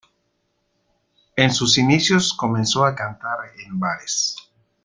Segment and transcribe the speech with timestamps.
[1.35, 4.35] En sus inicios comenzó a cantar en bares.